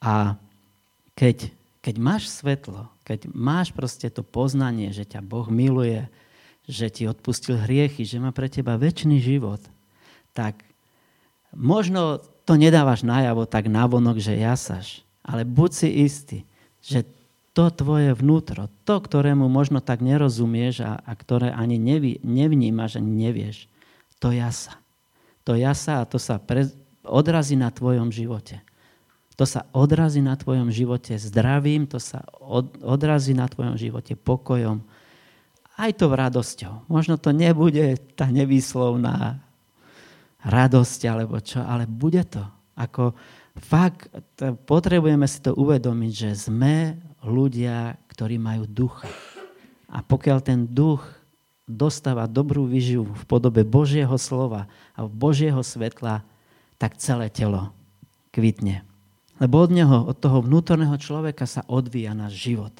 A 0.00 0.40
keď, 1.12 1.52
keď 1.84 1.94
máš 2.00 2.32
svetlo, 2.32 2.88
keď 3.04 3.28
máš 3.28 3.68
proste 3.76 4.08
to 4.08 4.24
poznanie, 4.24 4.88
že 4.96 5.04
ťa 5.04 5.20
Boh 5.20 5.44
miluje, 5.52 6.08
že 6.64 6.88
ti 6.88 7.04
odpustil 7.04 7.60
hriechy, 7.60 8.08
že 8.08 8.16
má 8.16 8.32
pre 8.32 8.48
teba 8.48 8.80
väčší 8.80 9.20
život, 9.20 9.60
tak 10.32 10.64
možno 11.52 12.24
to 12.48 12.56
nedávaš 12.56 13.04
najavo 13.04 13.44
tak 13.44 13.68
navonok, 13.68 14.16
že 14.16 14.40
jasaš, 14.40 15.04
ale 15.20 15.44
buď 15.44 15.70
si 15.74 15.88
istý, 16.08 16.38
že 16.80 17.04
to 17.60 17.68
tvoje 17.68 18.16
vnútro, 18.16 18.72
to, 18.88 18.96
ktorému 19.04 19.44
možno 19.52 19.84
tak 19.84 20.00
nerozumieš 20.00 20.80
a, 20.80 20.96
a 21.04 21.12
ktoré 21.12 21.52
ani 21.52 21.76
neví, 21.76 22.16
nevnímaš, 22.24 22.96
ani 22.96 23.28
nevieš, 23.28 23.68
to 24.16 24.32
jasa 24.32 24.80
to 25.44 25.58
jasa 25.58 26.04
a 26.04 26.08
to 26.08 26.20
sa 26.20 26.38
pre, 26.38 26.68
odrazí 27.02 27.58
na 27.58 27.74
tvojom 27.74 28.14
živote. 28.14 28.62
To 29.34 29.48
sa 29.48 29.66
odrazí 29.72 30.22
na 30.22 30.38
tvojom 30.38 30.68
živote 30.68 31.16
zdravím, 31.16 31.88
to 31.90 31.96
sa 31.96 32.22
od, 32.38 32.76
odrazí 32.84 33.34
na 33.34 33.48
tvojom 33.50 33.74
živote 33.74 34.14
pokojom, 34.14 34.84
aj 35.80 35.90
to 35.96 36.12
radosťou. 36.12 36.86
Možno 36.92 37.16
to 37.16 37.32
nebude 37.32 37.98
tá 38.14 38.28
nevýslovná 38.28 39.42
radosť 40.44 41.00
alebo 41.08 41.40
čo, 41.40 41.64
ale 41.64 41.88
bude 41.88 42.20
to. 42.28 42.44
Ako 42.76 43.16
fakt 43.58 44.12
potrebujeme 44.68 45.26
si 45.26 45.38
to 45.42 45.56
uvedomiť, 45.56 46.12
že 46.12 46.30
sme 46.50 47.00
ľudia, 47.24 47.98
ktorí 48.12 48.38
majú 48.38 48.68
ducha. 48.68 49.08
A 49.90 50.04
pokiaľ 50.06 50.38
ten 50.40 50.70
duch 50.70 51.02
dostáva 51.66 52.26
dobrú 52.26 52.66
výživu 52.66 53.06
v 53.06 53.24
podobe 53.26 53.62
Božieho 53.62 54.14
slova 54.18 54.66
a 54.94 55.06
Božieho 55.06 55.62
svetla, 55.62 56.26
tak 56.78 56.98
celé 56.98 57.30
telo 57.30 57.70
kvitne. 58.34 58.82
Lebo 59.40 59.64
od 59.64 59.70
neho, 59.72 60.04
od 60.04 60.16
toho 60.18 60.44
vnútorného 60.44 60.94
človeka 61.00 61.48
sa 61.48 61.64
odvíja 61.64 62.12
náš 62.12 62.36
život. 62.36 62.74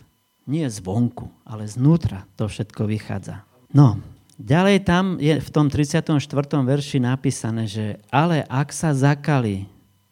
Nie 0.44 0.68
zvonku, 0.68 1.30
ale 1.46 1.70
znútra 1.70 2.26
to 2.34 2.50
všetko 2.50 2.84
vychádza. 2.90 3.46
No, 3.70 4.02
ďalej 4.36 4.82
tam 4.82 5.16
je 5.22 5.38
v 5.38 5.50
tom 5.54 5.70
34. 5.70 6.18
verši 6.66 6.98
napísané, 6.98 7.70
že 7.70 8.02
ale 8.10 8.42
ak 8.44 8.74
sa 8.74 8.92
zakali, 8.92 9.70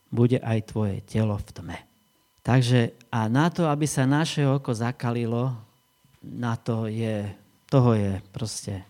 bude 0.09 0.41
aj 0.41 0.73
tvoje 0.73 1.05
telo 1.05 1.37
v 1.37 1.51
tme. 1.53 1.79
Takže 2.43 2.97
a 3.13 3.29
na 3.29 3.53
to, 3.53 3.69
aby 3.69 3.85
sa 3.85 4.09
naše 4.09 4.45
oko 4.49 4.73
zakalilo, 4.73 5.53
na 6.25 6.57
to 6.57 6.89
je 6.89 7.29
toho 7.69 7.93
je 7.93 8.13
proste, 8.33 8.81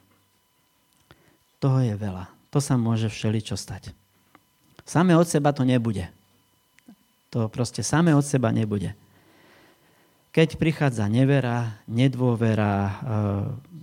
toho 1.58 1.82
je 1.82 1.94
veľa. 1.98 2.30
To 2.54 2.62
sa 2.62 2.78
môže 2.78 3.10
všeličo 3.10 3.58
stať. 3.58 3.90
Same 4.86 5.12
od 5.18 5.26
seba 5.26 5.50
to 5.50 5.66
nebude. 5.66 6.06
To 7.34 7.50
proste 7.50 7.84
same 7.84 8.14
od 8.14 8.24
seba 8.24 8.54
nebude. 8.54 8.94
Keď 10.32 10.56
prichádza 10.56 11.10
nevera, 11.10 11.82
nedôvera, 11.90 12.74
e, 12.78 12.92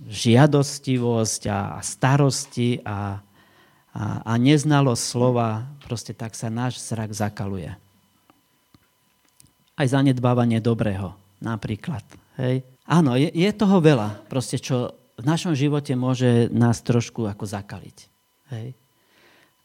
žiadostivosť 0.08 1.42
a 1.52 1.60
starosti 1.84 2.80
a, 2.82 3.20
a, 3.96 4.20
a 4.20 4.32
neznalosť 4.36 5.00
slova, 5.00 5.64
proste 5.88 6.12
tak 6.12 6.36
sa 6.36 6.52
náš 6.52 6.84
zrak 6.84 7.16
zakaluje. 7.16 7.72
Aj 9.76 9.86
zanedbávanie 9.88 10.60
dobrého, 10.60 11.16
napríklad. 11.40 12.04
Hej? 12.36 12.60
Áno, 12.84 13.16
je, 13.16 13.32
je 13.32 13.50
toho 13.56 13.80
veľa, 13.80 14.28
proste, 14.28 14.60
čo 14.60 14.92
v 15.16 15.24
našom 15.24 15.56
živote 15.56 15.96
môže 15.96 16.52
nás 16.52 16.84
trošku 16.84 17.24
ako 17.24 17.48
zakaliť. 17.48 17.98
Hej? 18.52 18.76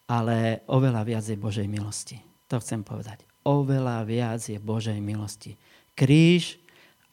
Ale 0.08 0.64
oveľa 0.68 1.04
viac 1.04 1.26
je 1.28 1.36
Božej 1.36 1.68
milosti. 1.68 2.24
To 2.48 2.60
chcem 2.64 2.88
povedať. 2.88 3.28
Oveľa 3.44 4.08
viac 4.08 4.40
je 4.40 4.60
Božej 4.60 5.00
milosti. 5.04 5.60
Kríž 5.92 6.56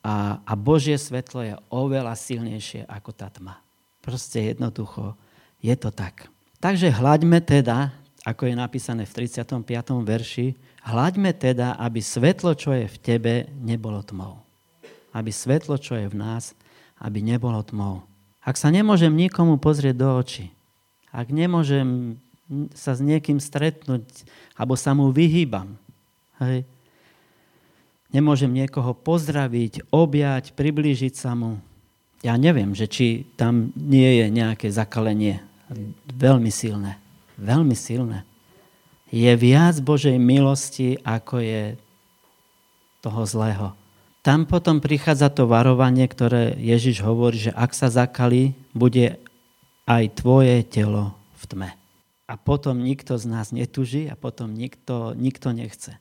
a, 0.07 0.39
a 0.47 0.53
Božie 0.55 0.95
svetlo 0.95 1.43
je 1.43 1.55
oveľa 1.75 2.15
silnejšie 2.15 2.87
ako 2.87 3.11
tá 3.11 3.27
tma. 3.27 3.59
Proste 4.03 4.55
jednoducho 4.55 5.19
je 5.59 5.75
to 5.75 5.91
tak. 5.91 6.31
Takže 6.59 6.91
hľaďme 6.91 7.39
teda, 7.43 7.95
ako 8.27 8.51
je 8.51 8.55
napísané 8.59 9.07
v 9.07 9.27
35. 9.27 9.63
verši, 10.03 10.59
hľaďme 10.83 11.31
teda, 11.35 11.79
aby 11.79 12.03
svetlo, 12.03 12.59
čo 12.59 12.75
je 12.75 12.91
v 12.91 12.97
tebe, 12.99 13.35
nebolo 13.63 14.03
tmou 14.03 14.49
aby 15.13 15.31
svetlo, 15.33 15.81
čo 15.81 15.97
je 15.97 16.07
v 16.07 16.17
nás, 16.17 16.53
aby 17.01 17.19
nebolo 17.25 17.61
tmou. 17.65 18.05
Ak 18.45 18.55
sa 18.57 18.73
nemôžem 18.73 19.13
nikomu 19.13 19.61
pozrieť 19.61 19.97
do 19.99 20.09
očí, 20.17 20.55
ak 21.13 21.33
nemôžem 21.33 22.17
sa 22.73 22.97
s 22.97 23.01
niekým 23.05 23.43
stretnúť, 23.43 24.05
alebo 24.57 24.79
sa 24.79 24.97
mu 24.97 25.13
vyhýbam, 25.13 25.77
hej, 26.41 26.65
nemôžem 28.09 28.49
niekoho 28.49 28.97
pozdraviť, 28.97 29.93
objať, 29.93 30.57
priblížiť 30.57 31.13
sa 31.13 31.37
mu, 31.37 31.61
ja 32.25 32.35
neviem, 32.41 32.73
že 32.73 32.89
či 32.89 33.29
tam 33.37 33.71
nie 33.77 34.25
je 34.25 34.27
nejaké 34.33 34.73
zakalenie. 34.73 35.45
Veľmi 36.13 36.49
silné. 36.53 36.97
Veľmi 37.37 37.77
silné. 37.77 38.25
Je 39.09 39.33
viac 39.37 39.81
Božej 39.81 40.21
milosti, 40.21 41.01
ako 41.05 41.41
je 41.41 41.63
toho 43.01 43.23
zlého 43.25 43.73
tam 44.29 44.45
potom 44.45 44.85
prichádza 44.85 45.33
to 45.33 45.49
varovanie, 45.49 46.05
ktoré 46.05 46.53
Ježiš 46.61 47.01
hovorí, 47.01 47.49
že 47.49 47.53
ak 47.57 47.73
sa 47.73 47.89
zakali, 47.89 48.53
bude 48.77 49.17
aj 49.89 50.05
tvoje 50.21 50.61
telo 50.69 51.17
v 51.41 51.45
tme. 51.49 51.71
A 52.29 52.37
potom 52.37 52.77
nikto 52.77 53.17
z 53.17 53.25
nás 53.25 53.57
netuží 53.57 54.05
a 54.05 54.21
potom 54.21 54.53
nikto, 54.53 55.17
nikto 55.17 55.57
nechce. 55.57 55.97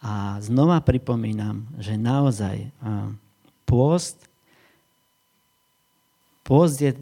A 0.00 0.40
znova 0.40 0.80
pripomínam, 0.80 1.68
že 1.76 2.00
naozaj 2.00 2.72
pôst, 3.68 4.16
pôst 6.40 6.80
je 6.80 6.96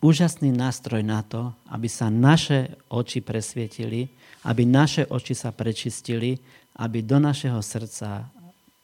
úžasný 0.00 0.52
nástroj 0.52 1.04
na 1.04 1.20
to, 1.20 1.52
aby 1.68 1.88
sa 1.88 2.08
naše 2.08 2.76
oči 2.88 3.20
presvietili, 3.20 4.08
aby 4.48 4.64
naše 4.64 5.04
oči 5.08 5.36
sa 5.36 5.52
prečistili, 5.52 6.40
aby 6.80 7.04
do 7.04 7.20
našeho 7.20 7.60
srdca 7.60 8.28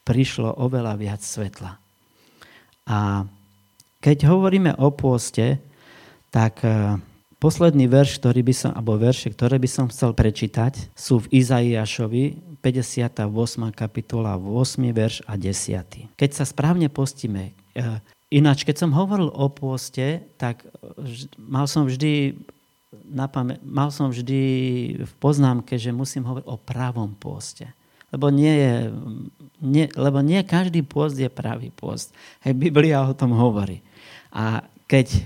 prišlo 0.04 0.60
oveľa 0.60 0.94
viac 1.00 1.20
svetla. 1.24 1.80
A 2.86 3.26
keď 3.98 4.30
hovoríme 4.30 4.76
o 4.78 4.94
pôste, 4.94 5.58
tak 6.30 6.62
e, 6.62 7.00
posledný 7.42 7.90
verš, 7.90 8.22
ktorý 8.22 8.40
by 8.46 8.54
som, 8.54 8.70
alebo 8.76 9.00
verše, 9.00 9.32
ktoré 9.32 9.58
by 9.58 9.66
som 9.66 9.90
chcel 9.90 10.14
prečítať, 10.14 10.94
sú 10.94 11.26
v 11.26 11.42
Izaiášovi 11.42 12.24
58. 12.62 13.26
kapitola, 13.74 14.38
8. 14.38 14.94
verš 14.94 15.26
a 15.26 15.34
10. 15.34 16.14
Keď 16.14 16.30
sa 16.30 16.44
správne 16.46 16.86
postíme, 16.86 17.56
e, 17.74 17.82
ináč, 18.36 18.68
keď 18.68 18.84
som 18.84 18.92
hovoril 18.92 19.32
o 19.32 19.48
pôste, 19.48 20.20
tak 20.36 20.68
mal 21.40 21.64
som 21.64 21.88
vždy 21.88 22.36
mal 23.62 23.90
som 23.90 24.10
vždy 24.10 24.42
v 25.04 25.12
poznámke, 25.18 25.76
že 25.76 25.94
musím 25.94 26.24
hovoriť 26.26 26.46
o 26.46 26.56
pravom 26.56 27.12
pôste. 27.18 27.68
Lebo 28.14 28.30
nie, 28.30 28.54
je, 28.54 28.74
nie, 29.60 29.86
lebo 29.98 30.22
nie 30.22 30.40
každý 30.46 30.86
pôst 30.86 31.18
je 31.18 31.26
pravý 31.26 31.74
pôst. 31.74 32.14
Hej, 32.46 32.54
Biblia 32.54 33.02
o 33.02 33.18
tom 33.18 33.34
hovorí. 33.34 33.82
A 34.30 34.62
keď 34.86 35.06
e, 35.10 35.20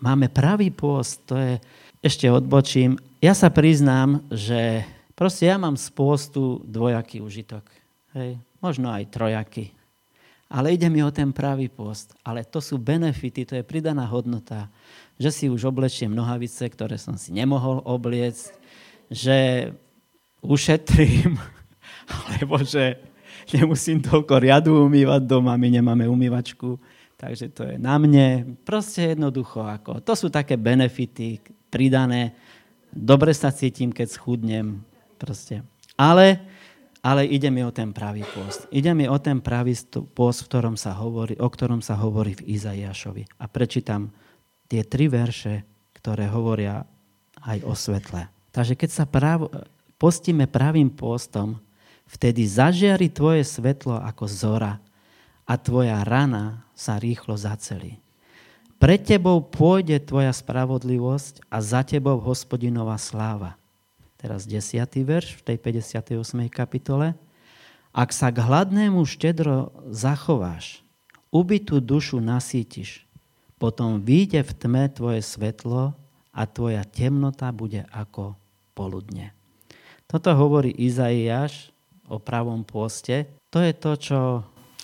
máme 0.00 0.32
pravý 0.32 0.72
pôst, 0.72 1.20
to 1.28 1.36
je, 1.36 1.60
ešte 2.00 2.26
odbočím, 2.32 2.96
ja 3.20 3.36
sa 3.36 3.52
priznám, 3.52 4.24
že 4.32 4.88
proste 5.12 5.52
ja 5.52 5.60
mám 5.60 5.76
z 5.76 5.92
pôstu 5.92 6.64
dvojaký 6.64 7.20
užitok. 7.20 7.62
Hej, 8.16 8.40
možno 8.64 8.88
aj 8.88 9.12
trojaký. 9.12 9.76
Ale 10.50 10.74
ide 10.74 10.90
mi 10.90 10.98
o 10.98 11.14
ten 11.14 11.30
pravý 11.30 11.70
pôst. 11.70 12.10
Ale 12.26 12.42
to 12.42 12.58
sú 12.58 12.74
benefity, 12.74 13.46
to 13.46 13.54
je 13.54 13.62
pridaná 13.62 14.02
hodnota, 14.10 14.66
že 15.14 15.30
si 15.30 15.46
už 15.46 15.70
oblečiem 15.70 16.10
nohavice, 16.10 16.66
ktoré 16.66 16.98
som 16.98 17.14
si 17.14 17.30
nemohol 17.30 17.78
obliecť, 17.86 18.50
že 19.06 19.70
ušetrím, 20.42 21.38
alebo 22.26 22.58
že 22.66 22.98
nemusím 23.54 24.02
toľko 24.02 24.34
riadu 24.42 24.74
umývať 24.90 25.22
doma, 25.22 25.54
my 25.54 25.68
nemáme 25.70 26.10
umývačku, 26.10 26.82
takže 27.14 27.46
to 27.54 27.62
je 27.70 27.76
na 27.78 27.94
mne. 28.02 28.58
Proste 28.66 29.14
jednoducho, 29.14 29.62
ako, 29.62 30.02
to 30.02 30.18
sú 30.18 30.34
také 30.34 30.58
benefity 30.58 31.38
pridané. 31.70 32.34
Dobre 32.90 33.30
sa 33.38 33.54
cítim, 33.54 33.94
keď 33.94 34.18
schudnem. 34.18 34.82
Proste. 35.14 35.62
Ale, 35.94 36.42
ale 37.00 37.24
ide 37.24 37.48
mi 37.48 37.64
o 37.64 37.72
ten 37.72 37.96
pravý 37.96 38.24
post. 38.28 38.68
Ide 38.68 38.92
mi 38.92 39.08
o 39.08 39.16
ten 39.16 39.40
pravý 39.40 39.72
post, 40.12 40.44
v 40.44 40.48
ktorom 40.52 40.76
sa 40.76 40.92
hovorí, 40.96 41.36
o 41.40 41.48
ktorom 41.48 41.80
sa 41.80 41.96
hovorí 41.96 42.36
v 42.36 42.56
Izaiášovi. 42.56 43.40
A 43.40 43.44
prečítam 43.48 44.12
tie 44.68 44.84
tri 44.84 45.08
verše, 45.08 45.64
ktoré 45.96 46.28
hovoria 46.28 46.84
aj 47.40 47.64
o 47.64 47.72
svetle. 47.72 48.28
Takže 48.52 48.76
keď 48.76 48.90
sa 48.92 49.04
právo, 49.08 49.48
postíme 49.96 50.44
pravým 50.44 50.92
postom, 50.92 51.60
vtedy 52.04 52.44
zažiari 52.44 53.08
tvoje 53.08 53.48
svetlo 53.48 53.96
ako 54.00 54.24
zora 54.28 54.80
a 55.48 55.54
tvoja 55.56 56.04
rana 56.04 56.68
sa 56.76 57.00
rýchlo 57.00 57.36
zacelí. 57.36 58.00
Pre 58.80 58.96
tebou 58.96 59.44
pôjde 59.44 60.00
tvoja 60.00 60.32
spravodlivosť 60.32 61.44
a 61.52 61.60
za 61.60 61.84
tebou 61.84 62.16
hospodinová 62.16 62.96
sláva. 62.96 63.59
Teraz 64.20 64.44
10. 64.44 64.84
verš 65.00 65.40
v 65.40 65.42
tej 65.48 65.56
58. 65.56 66.52
kapitole. 66.52 67.16
Ak 67.88 68.12
sa 68.12 68.28
k 68.28 68.44
hladnému 68.44 69.00
štedro 69.08 69.72
zachováš, 69.88 70.84
ubitú 71.32 71.80
dušu 71.80 72.20
nasítiš, 72.20 73.08
potom 73.56 74.04
vyjde 74.04 74.44
v 74.44 74.52
tme 74.60 74.84
tvoje 74.92 75.24
svetlo 75.24 75.96
a 76.36 76.42
tvoja 76.44 76.84
temnota 76.84 77.48
bude 77.48 77.88
ako 77.88 78.36
poludne. 78.76 79.32
Toto 80.04 80.36
hovorí 80.36 80.68
Izaiáš 80.68 81.72
o 82.04 82.20
pravom 82.20 82.60
pôste. 82.60 83.24
To 83.48 83.64
je 83.64 83.72
to, 83.72 83.92
čo, 83.96 84.20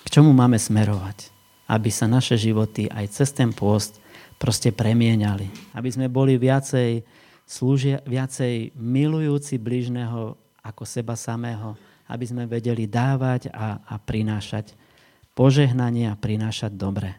k 0.00 0.08
čomu 0.08 0.32
máme 0.32 0.56
smerovať. 0.56 1.28
Aby 1.68 1.92
sa 1.92 2.08
naše 2.08 2.40
životy 2.40 2.88
aj 2.88 3.20
cez 3.20 3.36
ten 3.36 3.52
pôst 3.52 4.00
proste 4.40 4.72
premieniali. 4.72 5.52
Aby 5.76 5.92
sme 5.92 6.06
boli 6.08 6.40
viacej, 6.40 7.04
slúžia, 7.46 8.02
viacej 8.04 8.74
milujúci 8.74 9.56
blížneho 9.56 10.34
ako 10.60 10.82
seba 10.82 11.14
samého. 11.14 11.78
Aby 12.06 12.26
sme 12.26 12.44
vedeli 12.46 12.86
dávať 12.86 13.50
a, 13.50 13.82
a 13.82 13.94
prinášať 13.98 14.78
požehnanie 15.34 16.06
a 16.06 16.14
prinášať 16.14 16.78
dobre. 16.78 17.18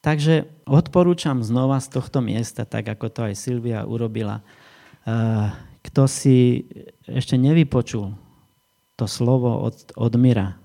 Takže 0.00 0.48
odporúčam 0.64 1.44
znova 1.44 1.78
z 1.78 1.92
tohto 1.92 2.24
miesta, 2.24 2.64
tak 2.64 2.88
ako 2.88 3.06
to 3.12 3.20
aj 3.30 3.34
Silvia 3.36 3.84
urobila, 3.84 4.40
uh, 4.40 5.52
kto 5.84 6.02
si 6.08 6.66
ešte 7.04 7.36
nevypočul 7.36 8.16
to 8.96 9.04
slovo 9.08 9.64
od, 9.64 9.92
od 9.96 10.12
Mira, 10.16 10.56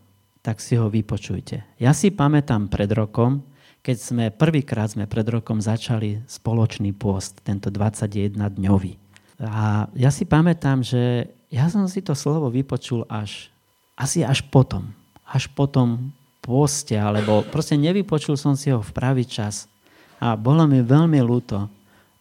tak 0.43 0.59
si 0.59 0.75
ho 0.75 0.91
vypočujte. 0.91 1.63
Ja 1.79 1.95
si 1.95 2.11
pamätám 2.11 2.67
pred 2.67 2.91
rokom, 2.91 3.43
keď 3.85 3.97
sme 4.01 4.25
prvýkrát 4.33 4.89
sme 4.89 5.05
pred 5.05 5.29
rokom 5.29 5.61
začali 5.61 6.25
spoločný 6.25 6.89
pôst, 6.97 7.37
tento 7.45 7.69
21-dňový. 7.69 8.97
A 9.45 9.85
ja 9.93 10.09
si 10.09 10.25
pamätám, 10.25 10.81
že 10.81 11.29
ja 11.53 11.69
som 11.69 11.85
si 11.85 12.01
to 12.01 12.17
slovo 12.17 12.49
vypočul 12.49 13.05
až, 13.05 13.53
asi 13.93 14.25
až 14.25 14.41
potom. 14.49 14.89
Až 15.21 15.53
potom 15.53 16.09
pôste, 16.41 16.97
alebo 16.97 17.45
proste 17.45 17.77
nevypočul 17.77 18.33
som 18.41 18.57
si 18.57 18.73
ho 18.73 18.81
v 18.81 18.89
pravý 18.89 19.21
čas. 19.21 19.69
A 20.17 20.33
bolo 20.33 20.65
mi 20.65 20.81
veľmi 20.81 21.21
ľúto, 21.21 21.69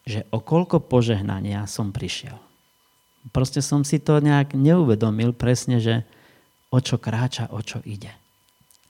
že 0.05 0.29
o 0.29 0.45
koľko 0.45 0.85
požehnania 0.85 1.65
som 1.65 1.97
prišiel. 1.97 2.37
Proste 3.33 3.65
som 3.65 3.89
si 3.89 3.97
to 3.97 4.21
nejak 4.21 4.53
neuvedomil 4.53 5.33
presne, 5.33 5.81
že 5.81 6.05
o 6.69 6.77
čo 6.77 7.01
kráča, 7.01 7.49
o 7.49 7.65
čo 7.65 7.81
ide. 7.89 8.13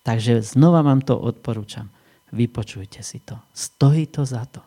Takže 0.03 0.43
znova 0.43 0.83
vám 0.83 1.07
to 1.07 1.15
odporúčam. 1.15 1.95
Vypočujte 2.35 3.01
si 3.07 3.23
to. 3.23 3.39
Stojí 3.55 4.11
to 4.11 4.27
za 4.27 4.43
to. 4.51 4.59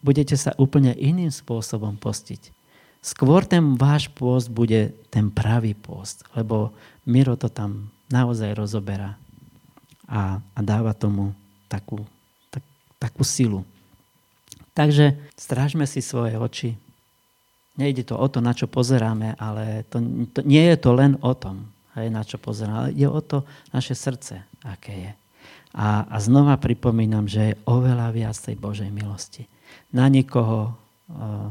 Budete 0.00 0.34
sa 0.40 0.56
úplne 0.56 0.96
iným 0.96 1.28
spôsobom 1.28 2.00
postiť. 2.00 2.56
Skôr 3.04 3.44
ten 3.44 3.76
váš 3.76 4.08
pôst 4.08 4.48
bude 4.48 4.96
ten 5.12 5.28
pravý 5.28 5.76
pôst, 5.76 6.24
lebo 6.32 6.72
Miro 7.04 7.36
to 7.36 7.52
tam 7.52 7.92
naozaj 8.08 8.56
rozoberá 8.56 9.20
a, 10.08 10.40
a 10.40 10.60
dáva 10.64 10.96
tomu 10.96 11.36
takú, 11.68 12.02
tak, 12.48 12.64
takú 12.96 13.22
silu. 13.22 13.62
Takže 14.72 15.20
strážme 15.36 15.84
si 15.84 16.00
svoje 16.00 16.34
oči, 16.40 16.80
Nejde 17.78 18.02
to 18.02 18.18
o 18.18 18.26
to, 18.26 18.42
na 18.42 18.50
čo 18.50 18.66
pozeráme, 18.66 19.38
ale 19.38 19.86
to, 19.86 20.02
to, 20.34 20.42
nie 20.42 20.66
je 20.66 20.76
to 20.82 20.90
len 20.98 21.14
o 21.22 21.30
tom, 21.30 21.70
hej, 21.94 22.10
na 22.10 22.26
čo 22.26 22.34
pozeráme, 22.34 22.74
ale 22.74 22.90
je 22.90 23.06
o 23.06 23.20
to 23.22 23.46
naše 23.70 23.94
srdce, 23.94 24.42
aké 24.66 24.92
je. 24.98 25.12
A, 25.76 26.08
a 26.08 26.16
znova 26.18 26.56
pripomínam, 26.56 27.28
že 27.28 27.52
je 27.52 27.58
oveľa 27.68 28.08
viac 28.14 28.36
tej 28.36 28.56
Božej 28.56 28.88
milosti. 28.88 29.44
Na 29.92 30.08
nikoho 30.08 30.72
uh, 30.72 31.48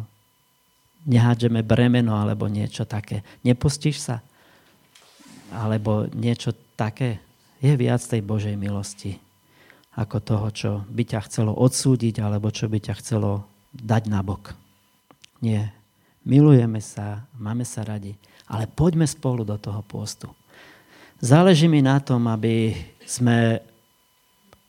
nehádžeme 1.06 1.62
bremeno 1.62 2.18
alebo 2.18 2.50
niečo 2.50 2.84
také. 2.84 3.22
Nepustíš 3.46 4.02
sa? 4.02 4.18
Alebo 5.54 6.10
niečo 6.12 6.52
také? 6.76 7.24
Je 7.62 7.74
viac 7.74 8.02
tej 8.04 8.22
Božej 8.22 8.58
milosti 8.58 9.18
ako 9.98 10.18
toho, 10.22 10.48
čo 10.54 10.72
by 10.94 11.04
ťa 11.10 11.26
chcelo 11.26 11.58
odsúdiť 11.58 12.22
alebo 12.22 12.54
čo 12.54 12.70
by 12.70 12.78
ťa 12.78 12.94
chcelo 13.02 13.50
dať 13.74 14.04
na 14.06 14.22
bok. 14.22 14.54
Nie, 15.42 15.74
milujeme 16.22 16.78
sa, 16.78 17.26
máme 17.34 17.66
sa 17.66 17.82
radi, 17.82 18.14
ale 18.46 18.70
poďme 18.70 19.10
spolu 19.10 19.42
do 19.42 19.58
toho 19.58 19.82
pôstu. 19.82 20.30
Záleží 21.18 21.66
mi 21.66 21.82
na 21.82 21.98
tom, 21.98 22.30
aby, 22.30 22.78
sme, 23.02 23.58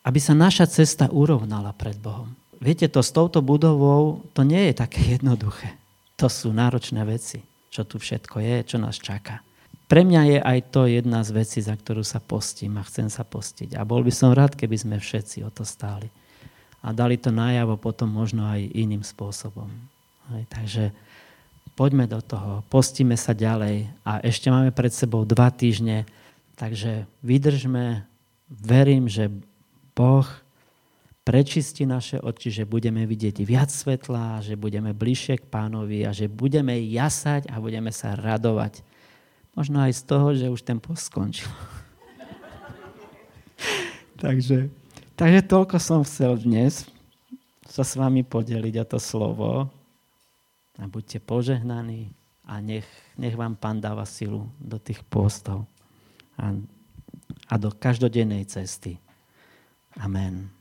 aby 0.09 0.17
sa 0.17 0.33
naša 0.33 0.65
cesta 0.65 1.13
urovnala 1.13 1.77
pred 1.77 2.01
Bohom. 2.01 2.33
Viete, 2.57 2.89
to 2.89 3.05
s 3.05 3.13
touto 3.13 3.45
budovou, 3.45 4.25
to 4.33 4.41
nie 4.43 4.73
je 4.73 4.75
také 4.81 5.21
jednoduché. 5.21 5.77
To 6.17 6.33
sú 6.33 6.51
náročné 6.51 7.05
veci, 7.05 7.45
čo 7.69 7.85
tu 7.85 8.01
všetko 8.01 8.41
je, 8.41 8.57
čo 8.65 8.77
nás 8.81 8.97
čaká. 8.97 9.45
Pre 9.85 10.03
mňa 10.03 10.23
je 10.33 10.39
aj 10.41 10.59
to 10.73 10.89
jedna 10.89 11.21
z 11.21 11.31
vecí, 11.37 11.61
za 11.61 11.77
ktorú 11.77 12.01
sa 12.01 12.19
postím 12.19 12.81
a 12.81 12.89
chcem 12.89 13.13
sa 13.13 13.23
postiť. 13.23 13.77
A 13.77 13.85
bol 13.85 14.01
by 14.01 14.13
som 14.13 14.33
rád, 14.33 14.57
keby 14.57 14.81
sme 14.81 14.97
všetci 14.97 15.45
o 15.45 15.53
to 15.53 15.63
stáli. 15.63 16.09
A 16.81 16.91
dali 16.97 17.21
to 17.21 17.29
najavo 17.29 17.77
potom 17.77 18.09
možno 18.09 18.49
aj 18.49 18.65
iným 18.75 19.05
spôsobom. 19.05 19.71
Hej, 20.35 20.43
takže 20.51 20.85
poďme 21.79 22.11
do 22.11 22.21
toho, 22.21 22.67
postíme 22.73 23.15
sa 23.15 23.33
ďalej 23.33 23.87
a 24.03 24.21
ešte 24.25 24.51
máme 24.51 24.75
pred 24.75 24.91
sebou 24.91 25.23
dva 25.23 25.49
týždne 25.53 26.05
Takže 26.59 27.07
vydržme, 27.23 28.03
verím, 28.51 29.07
že 29.07 29.31
Boh 29.99 30.29
prečistí 31.27 31.83
naše 31.83 32.23
oči, 32.23 32.55
že 32.55 32.65
budeme 32.65 33.03
vidieť 33.03 33.43
viac 33.43 33.75
svetla, 33.75 34.47
že 34.47 34.55
budeme 34.55 34.95
bližšie 34.95 35.43
k 35.43 35.51
pánovi 35.51 36.07
a 36.07 36.15
že 36.15 36.31
budeme 36.31 36.79
jasať 36.79 37.51
a 37.51 37.59
budeme 37.59 37.91
sa 37.91 38.15
radovať. 38.15 38.87
Možno 39.59 39.83
aj 39.83 39.93
z 39.99 40.03
toho, 40.07 40.27
že 40.39 40.47
už 40.55 40.63
ten 40.63 40.79
post 40.79 41.11
skončil. 41.11 41.51
takže, 44.23 44.71
takže 45.19 45.41
toľko 45.51 45.77
som 45.83 46.07
chcel 46.07 46.39
dnes 46.39 46.87
sa 47.67 47.83
s 47.83 47.99
vami 47.99 48.23
podeliť 48.23 48.75
o 48.79 48.87
to 48.87 48.99
slovo. 49.03 49.67
A 50.79 50.87
buďte 50.87 51.19
požehnaní 51.27 52.15
a 52.47 52.63
nech, 52.63 52.87
nech 53.19 53.35
vám 53.35 53.59
Pán 53.59 53.83
dáva 53.83 54.07
silu 54.07 54.47
do 54.63 54.79
tých 54.79 55.03
postov 55.03 55.67
a, 56.39 56.55
a 57.51 57.55
do 57.59 57.75
každodennej 57.75 58.47
cesty. 58.47 59.03
Amen. 60.03 60.58